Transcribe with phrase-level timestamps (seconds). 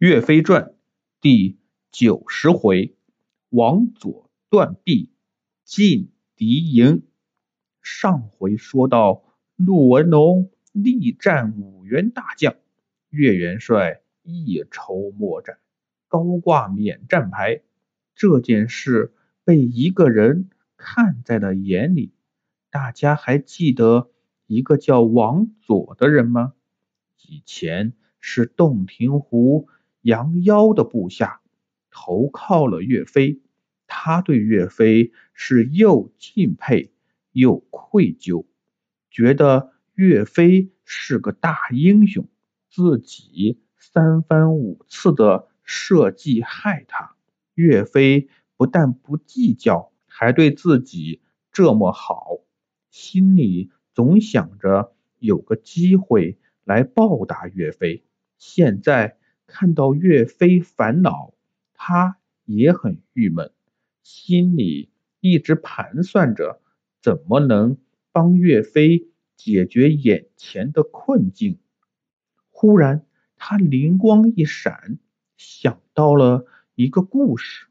[0.00, 0.62] 岳飞传》
[1.20, 1.58] 第
[1.92, 2.96] 九十回，
[3.50, 5.12] 王佐断臂
[5.62, 7.02] 进敌营。
[7.82, 9.22] 上回说到，
[9.56, 12.54] 陆文龙力战五员大将，
[13.10, 15.58] 岳元帅一筹莫展，
[16.08, 17.60] 高挂免战牌。
[18.14, 19.12] 这件事
[19.44, 20.48] 被一个人
[20.78, 22.14] 看在了眼里。
[22.70, 24.10] 大家还记得
[24.46, 26.54] 一个叫王佐的人吗？
[27.18, 29.68] 以前是洞庭湖
[30.02, 31.40] 杨妖的部下，
[31.90, 33.40] 投靠了岳飞。
[33.92, 36.92] 他对岳飞是又敬佩
[37.32, 38.46] 又愧疚，
[39.10, 42.28] 觉得岳飞是个大英雄，
[42.70, 47.16] 自己三番五次的设计害他。
[47.54, 51.20] 岳飞不但不计较，还对自己
[51.50, 52.38] 这么好。
[52.90, 58.04] 心里总想着有个机会来报答岳飞。
[58.38, 59.18] 现在
[59.50, 61.34] 看到岳飞烦恼，
[61.74, 63.50] 他也很郁闷，
[64.04, 66.62] 心里一直盘算着
[67.02, 67.76] 怎么能
[68.12, 71.58] 帮岳飞解决眼前的困境。
[72.50, 73.04] 忽然，
[73.36, 74.98] 他灵光一闪，
[75.36, 77.66] 想到了一个故事。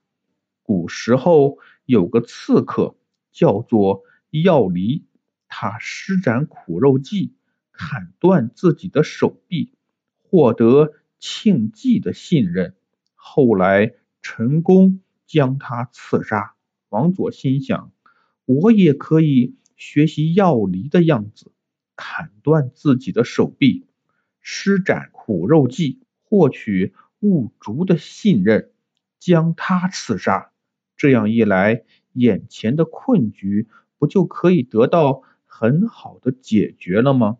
[0.61, 2.97] 古时候有个刺客，
[3.31, 5.05] 叫做药离。
[5.47, 7.33] 他施展苦肉计，
[7.72, 9.73] 砍断自己的手臂，
[10.22, 12.75] 获得庆忌的信任，
[13.16, 16.56] 后来成功将他刺杀。
[16.89, 17.92] 王佐心想，
[18.45, 21.52] 我也可以学习药离的样子，
[21.95, 23.86] 砍断自己的手臂，
[24.42, 28.72] 施展苦肉计，获取兀竹的信任，
[29.20, 30.52] 将他刺杀。
[30.97, 35.23] 这样一来，眼前的困局不就可以得到？
[35.52, 37.38] 很好的解决了吗？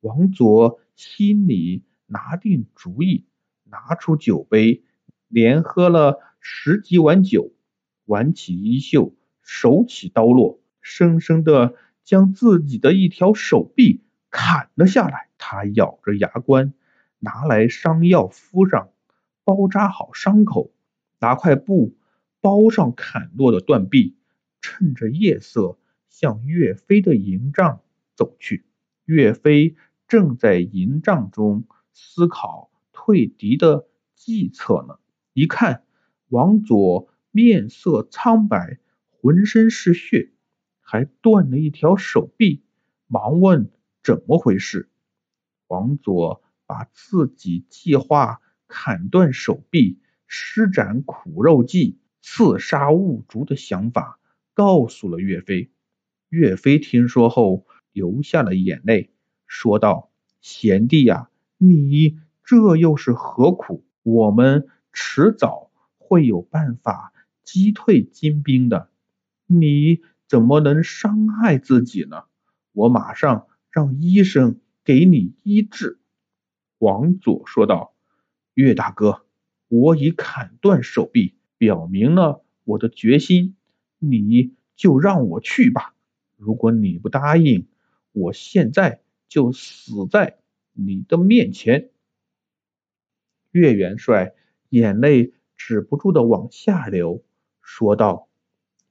[0.00, 3.26] 王佐心里拿定主意，
[3.62, 4.82] 拿出酒杯，
[5.28, 7.52] 连喝了十几碗酒，
[8.06, 15.28] 挽起衣袖，手起刀落，生生的将自己的一条手臂砍了下来。
[15.38, 16.74] 他咬着牙关，
[17.20, 18.90] 拿来伤药敷上，
[19.44, 20.72] 包扎好伤口，
[21.20, 21.96] 拿块布
[22.40, 24.16] 包上砍落的断臂，
[24.60, 25.78] 趁着夜色。
[26.10, 27.80] 向岳飞的营帐
[28.16, 28.66] 走去。
[29.04, 29.76] 岳飞
[30.08, 31.68] 正在营帐中
[32.00, 34.98] 思考退敌的计策呢。
[35.32, 35.82] 一看
[36.28, 38.78] 王佐面色苍白，
[39.10, 40.30] 浑身是血，
[40.80, 42.62] 还断了一条手臂，
[43.08, 43.70] 忙问
[44.02, 44.88] 怎么回事。
[45.66, 49.98] 王佐把自己计划砍断手臂、
[50.28, 54.20] 施展苦肉计、刺杀兀竹的想法
[54.54, 55.72] 告诉了岳飞。
[56.28, 59.10] 岳飞听说后流下了眼泪，
[59.46, 60.10] 说道
[60.40, 63.84] ：“贤弟呀，你这又是何苦？
[64.02, 67.12] 我们迟早会有办法
[67.44, 68.88] 击退金兵的，
[69.46, 72.24] 你怎么能伤害自己呢？
[72.72, 75.98] 我马上让医生给你医治。”
[76.78, 77.92] 王佐说道
[78.54, 79.26] ：“岳大哥，
[79.66, 83.56] 我已砍断手臂，表明了我的决心，
[83.98, 85.94] 你就让我去吧。”
[86.38, 87.66] 如果你不答应，
[88.12, 90.38] 我现在就死在
[90.80, 91.90] 你的面前。
[93.50, 94.34] 岳元帅
[94.68, 97.24] 眼泪止不住的往下流，
[97.60, 98.28] 说道：“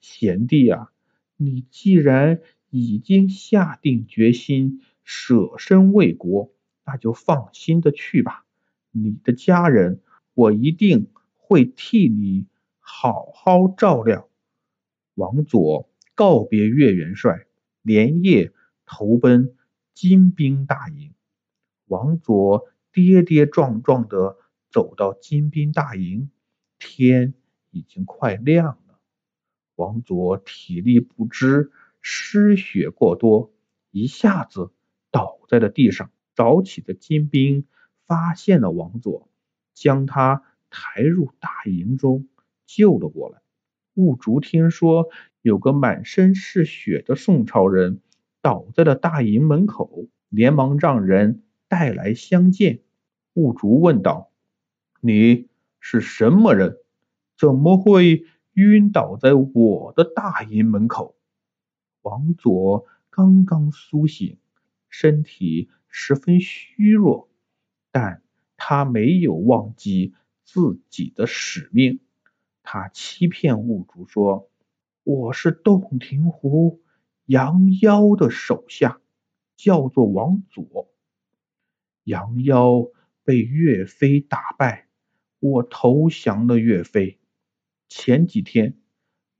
[0.01, 0.91] 贤弟啊，
[1.37, 6.51] 你既然已经下定决心舍身为国，
[6.85, 8.45] 那就放心的去吧。
[8.91, 10.01] 你的家人，
[10.33, 12.47] 我一定会替你
[12.79, 14.29] 好好照料。”
[15.15, 15.89] 王佐。
[16.17, 17.45] 告别岳元帅，
[17.83, 18.51] 连夜
[18.87, 19.55] 投奔
[19.93, 21.13] 金兵大营。
[21.87, 24.37] 王佐跌跌撞撞的
[24.69, 26.29] 走到金兵大营，
[26.79, 27.33] 天
[27.71, 28.99] 已经快亮了。
[29.75, 31.71] 王佐体力不支，
[32.01, 33.51] 失血过多，
[33.91, 34.71] 一下子
[35.11, 36.11] 倒在了地上。
[36.35, 37.65] 早起的金兵
[38.05, 39.27] 发现了王佐，
[39.73, 42.27] 将他抬入大营中，
[42.65, 43.41] 救了过来。
[43.95, 45.09] 兀竹听说。
[45.43, 48.01] 有个满身是血的宋朝人
[48.41, 52.81] 倒在了大营门口，连忙让人带来相见。
[53.33, 54.31] 兀竹问道
[55.01, 55.47] ：“你
[55.79, 56.77] 是什么人？
[57.37, 61.15] 怎么会晕倒在我的大营门口？”
[62.01, 64.37] 王佐刚刚苏醒，
[64.89, 67.29] 身体十分虚弱，
[67.91, 68.21] 但
[68.55, 71.99] 他没有忘记自己的使命。
[72.63, 74.49] 他欺骗兀竹说。
[75.09, 76.81] 我是洞庭湖
[77.27, 78.99] 杨妖的手下，
[79.55, 80.91] 叫做王佐。
[82.07, 82.87] 杨妖
[83.25, 84.87] 被岳飞打败，
[85.41, 87.19] 我投降了岳飞。
[87.89, 88.77] 前几天，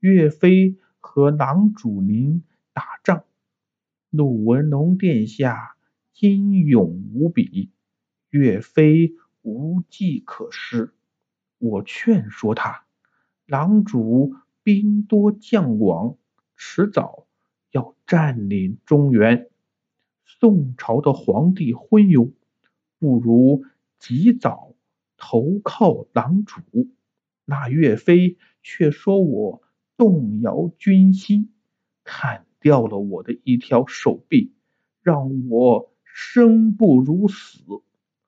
[0.00, 2.42] 岳飞和郎主您
[2.74, 3.24] 打仗，
[4.10, 5.76] 陆文龙殿下
[6.20, 7.70] 英勇无比，
[8.28, 10.92] 岳飞无计可施。
[11.56, 12.84] 我劝说他，
[13.46, 16.18] 郎主兵多将广，
[16.54, 17.26] 迟早
[17.70, 19.48] 要占领中原。
[20.26, 22.32] 宋朝的皇帝昏庸，
[22.98, 23.64] 不如
[23.98, 24.74] 及早
[25.16, 26.60] 投靠狼主。
[27.44, 29.62] 那岳飞却说我
[29.96, 31.50] 动摇军心，
[32.04, 34.52] 砍掉了我的一条手臂，
[35.02, 37.62] 让我生不如死，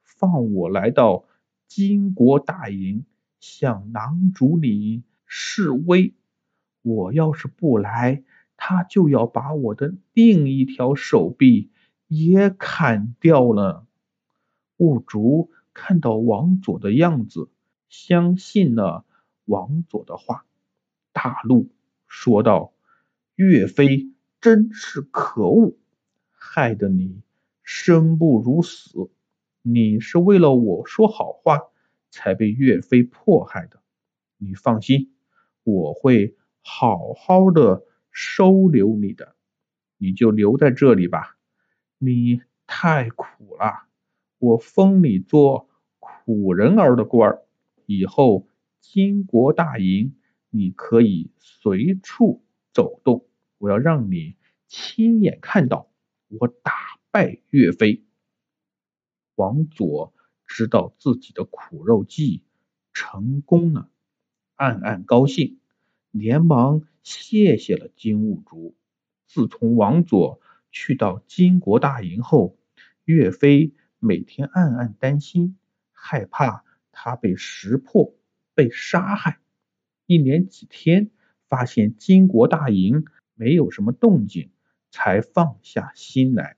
[0.03, 1.25] 放我来到
[1.67, 3.05] 金国大营。
[3.39, 6.13] 向狼主你示威，
[6.83, 8.23] 我要是不来，
[8.59, 11.71] 他就要把我的另一条手臂
[12.07, 13.87] 也砍掉了。
[14.81, 17.51] 兀竹看到王佐的样子，
[17.91, 19.05] 相信了
[19.45, 20.47] 王佐的话，
[21.13, 21.69] 大怒，
[22.07, 22.73] 说道
[23.37, 24.11] ：“岳飞
[24.41, 25.77] 真是可恶，
[26.31, 27.21] 害得你
[27.63, 29.11] 生不如死。
[29.63, 31.61] 你是为了我说好话。”
[32.13, 33.81] 才被岳飞迫害的，
[34.37, 35.15] 你放心，
[35.63, 39.37] 我会好好的收留你的，
[39.97, 41.37] 你就留在这里吧。
[41.99, 43.87] 你太苦了，
[44.41, 45.69] 我封你做
[46.01, 47.43] 苦人儿的官儿，
[47.87, 48.49] 以后
[48.81, 50.17] 金国大营
[50.51, 52.43] 你可以随处
[52.73, 53.25] 走动，
[53.59, 54.35] 我要让你
[54.67, 55.89] 亲眼看到
[56.27, 56.73] 我打
[57.13, 58.03] 败岳飞。
[59.37, 60.13] 王佐。
[60.53, 62.43] 知道自己的苦肉计
[62.93, 63.89] 成功了，
[64.57, 65.61] 暗暗高兴，
[66.11, 68.75] 连忙谢谢了金兀术。
[69.29, 70.41] 自从王佐
[70.73, 72.59] 去到金国大营后，
[73.05, 75.57] 岳飞每天暗暗担心，
[75.93, 78.15] 害怕他被识破、
[78.55, 79.39] 被杀害。
[80.07, 81.11] 一连几天，
[81.47, 83.05] 发现金国大营
[83.35, 84.51] 没有什么动静，
[84.91, 86.57] 才放下心来。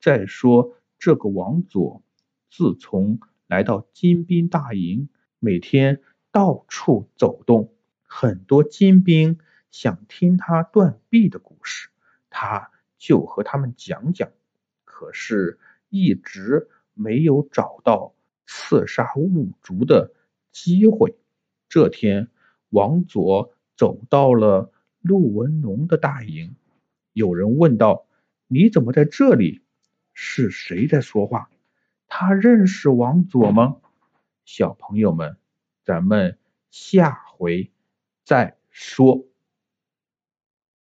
[0.00, 2.02] 再说这个王佐。
[2.50, 7.72] 自从来到金兵大营，每天到处走动，
[8.02, 9.38] 很多金兵
[9.70, 11.88] 想听他断臂的故事，
[12.30, 14.30] 他就和他们讲讲。
[14.84, 15.58] 可是，
[15.94, 20.12] 一直没有找到刺杀兀竹的
[20.50, 21.14] 机会。
[21.68, 22.30] 这天，
[22.70, 26.56] 王佐走到了陆文龙的大营，
[27.12, 28.08] 有人问道
[28.48, 29.62] ：“你怎么在这里？
[30.12, 31.48] 是谁在说话？”
[32.08, 33.76] 他认识王佐吗？
[34.44, 35.36] 小朋友们，
[35.84, 36.38] 咱们
[36.72, 37.70] 下回
[38.24, 39.24] 再说。